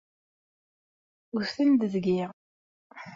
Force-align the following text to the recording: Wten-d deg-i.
Wten-d 1.35 1.81
deg-i. 1.93 2.23